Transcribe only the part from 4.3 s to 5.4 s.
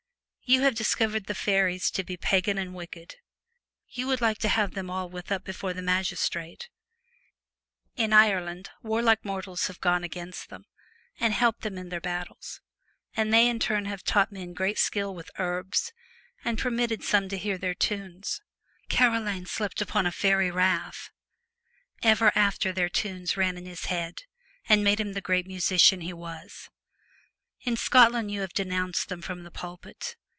to have them all A Remon strance with